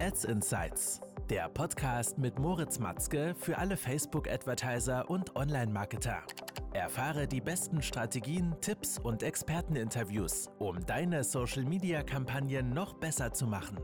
[0.00, 6.22] Ads Insights, der Podcast mit Moritz Matzke für alle Facebook-Advertiser und Online-Marketer.
[6.72, 13.76] Erfahre die besten Strategien, Tipps und Experteninterviews, um deine Social-Media-Kampagnen noch besser zu machen.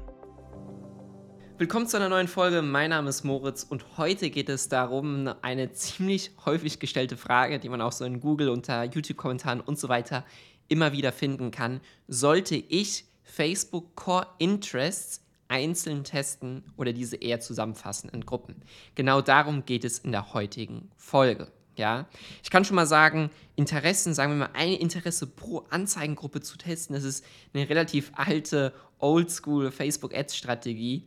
[1.58, 2.62] Willkommen zu einer neuen Folge.
[2.62, 7.68] Mein Name ist Moritz und heute geht es darum, eine ziemlich häufig gestellte Frage, die
[7.68, 10.24] man auch so in Google unter YouTube-Kommentaren und so weiter
[10.68, 11.80] immer wieder finden kann.
[12.06, 18.62] Sollte ich Facebook Core Interests einzeln testen oder diese eher zusammenfassen in Gruppen.
[18.95, 21.48] Genau darum geht es in der heutigen Folge.
[21.77, 22.06] Ja,
[22.42, 26.95] ich kann schon mal sagen, Interessen, sagen wir mal, ein Interesse pro Anzeigengruppe zu testen,
[26.95, 31.05] das ist eine relativ alte, oldschool Facebook-Ads-Strategie,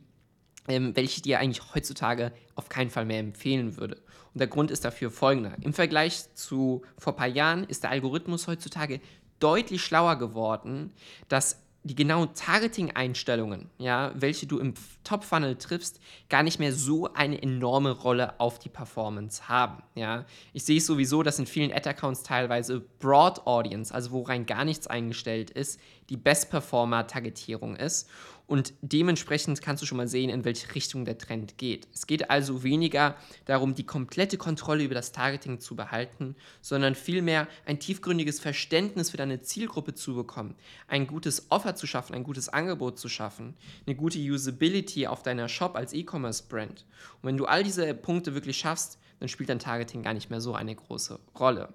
[0.68, 3.96] ähm, welche ich dir eigentlich heutzutage auf keinen Fall mehr empfehlen würde.
[4.34, 5.56] Und der Grund ist dafür folgender.
[5.62, 9.00] Im Vergleich zu vor ein paar Jahren ist der Algorithmus heutzutage
[9.40, 10.92] deutlich schlauer geworden,
[11.30, 14.74] dass die genauen Targeting-Einstellungen, ja, welche du im
[15.04, 19.82] Top-Funnel triffst, gar nicht mehr so eine enorme Rolle auf die Performance haben.
[19.96, 20.26] Ja.
[20.54, 24.66] Ich sehe es sowieso, dass in vielen Ad-Accounts teilweise Broad Audience, also wo rein gar
[24.66, 25.80] nichts eingestellt ist,
[26.10, 28.10] die Best-Performer-Targetierung ist.
[28.48, 31.88] Und dementsprechend kannst du schon mal sehen, in welche Richtung der Trend geht.
[31.94, 37.50] Es geht also weniger darum, die komplette Kontrolle über das Targeting zu behalten, sondern vielmehr
[37.66, 40.56] ein tiefgründiges Verständnis für deine Zielgruppe zu bekommen,
[40.88, 43.54] ein gutes Offer zu schaffen, ein gutes Angebot zu schaffen,
[43.86, 46.86] eine gute Usability auf deiner Shop als E-Commerce-Brand.
[47.22, 50.40] Und wenn du all diese Punkte wirklich schaffst, dann spielt dein Targeting gar nicht mehr
[50.40, 51.74] so eine große Rolle.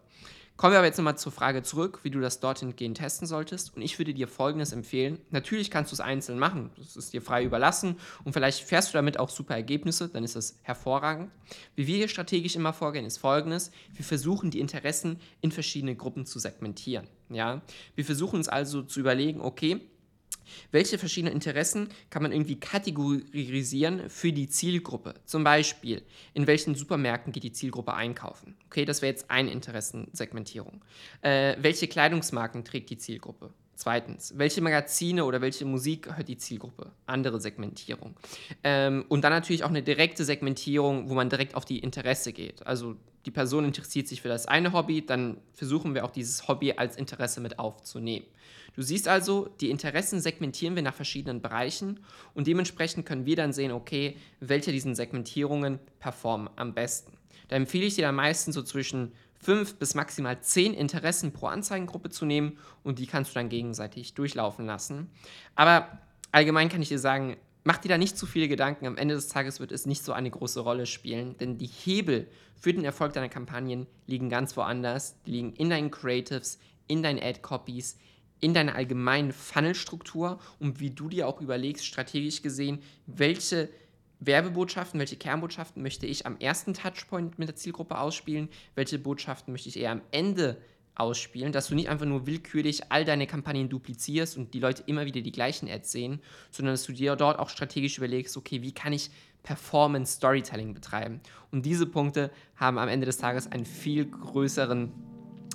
[0.63, 3.75] Kommen wir aber jetzt nochmal zur Frage zurück, wie du das dorthin gehen testen solltest.
[3.75, 5.19] Und ich würde dir Folgendes empfehlen.
[5.31, 6.71] Natürlich kannst du es einzeln machen.
[6.77, 7.97] Das ist dir frei überlassen.
[8.23, 10.09] Und vielleicht fährst du damit auch super Ergebnisse.
[10.09, 11.33] Dann ist das hervorragend.
[11.75, 13.73] Wie wir hier strategisch immer vorgehen, ist Folgendes.
[13.93, 17.09] Wir versuchen, die Interessen in verschiedene Gruppen zu segmentieren.
[17.29, 17.61] Ja?
[17.97, 19.81] Wir versuchen uns also zu überlegen, okay,
[20.71, 25.15] welche verschiedenen Interessen kann man irgendwie kategorisieren für die Zielgruppe?
[25.25, 26.03] Zum Beispiel,
[26.35, 28.57] in welchen Supermärkten geht die Zielgruppe einkaufen?
[28.67, 30.85] Okay, das wäre jetzt eine Interessensegmentierung.
[31.23, 33.53] Äh, welche Kleidungsmarken trägt die Zielgruppe?
[33.75, 36.93] Zweitens, welche Magazine oder welche Musik hört die Zielgruppe?
[37.07, 38.15] Andere Segmentierung.
[38.63, 42.67] Ähm, und dann natürlich auch eine direkte Segmentierung, wo man direkt auf die Interesse geht.
[42.67, 46.73] Also die Person interessiert sich für das eine Hobby, dann versuchen wir auch dieses Hobby
[46.73, 48.27] als Interesse mit aufzunehmen.
[48.75, 52.01] Du siehst also, die Interessen segmentieren wir nach verschiedenen Bereichen
[52.35, 57.19] und dementsprechend können wir dann sehen, okay, welche diesen Segmentierungen performen am besten.
[57.49, 62.11] Da empfehle ich dir am meisten so zwischen fünf bis maximal zehn Interessen pro Anzeigengruppe
[62.11, 65.11] zu nehmen und die kannst du dann gegenseitig durchlaufen lassen.
[65.57, 65.98] Aber
[66.30, 68.86] allgemein kann ich dir sagen, mach dir da nicht zu viele Gedanken.
[68.86, 72.29] Am Ende des Tages wird es nicht so eine große Rolle spielen, denn die Hebel
[72.55, 75.17] für den Erfolg deiner Kampagnen liegen ganz woanders.
[75.27, 77.98] Die liegen in deinen Creatives, in deinen Ad-Copies,
[78.39, 83.69] in deiner allgemeinen Funnelstruktur und wie du dir auch überlegst, strategisch gesehen, welche
[84.25, 89.69] Werbebotschaften, welche Kernbotschaften möchte ich am ersten Touchpoint mit der Zielgruppe ausspielen, welche Botschaften möchte
[89.69, 90.59] ich eher am Ende
[90.95, 95.07] ausspielen, dass du nicht einfach nur willkürlich all deine Kampagnen duplizierst und die Leute immer
[95.07, 98.73] wieder die gleichen Ads sehen, sondern dass du dir dort auch strategisch überlegst, okay, wie
[98.73, 99.11] kann ich
[99.43, 101.21] Performance Storytelling betreiben?
[101.51, 104.93] Und diese Punkte haben am Ende des Tages einen viel größeren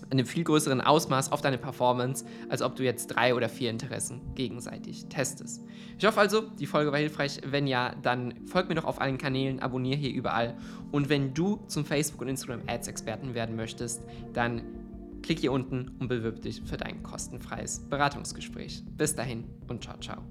[0.09, 4.21] einem viel größeren Ausmaß auf deine Performance, als ob du jetzt drei oder vier Interessen
[4.35, 5.63] gegenseitig testest.
[5.97, 7.41] Ich hoffe also, die Folge war hilfreich.
[7.45, 10.55] Wenn ja, dann folg mir doch auf allen Kanälen, abonniere hier überall.
[10.91, 14.03] Und wenn du zum Facebook- und Instagram-Ads-Experten werden möchtest,
[14.33, 14.61] dann
[15.21, 18.83] klick hier unten und bewirb dich für dein kostenfreies Beratungsgespräch.
[18.97, 20.21] Bis dahin und ciao, ciao.